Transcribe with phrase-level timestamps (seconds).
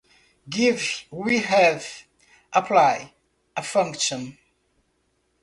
[0.49, 0.81] Given
[1.11, 1.85] we have
[2.55, 3.11] applied
[3.55, 4.39] a function